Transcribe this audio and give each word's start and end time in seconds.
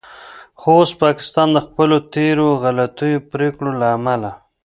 خو 0.59 0.69
اوس 0.79 0.91
پاکستان 1.03 1.47
د 1.53 1.57
خپلو 1.67 1.97
تیرو 2.13 2.47
غلطو 2.63 3.09
پریکړو 3.31 3.71
له 3.79 3.87
امله 3.97 4.31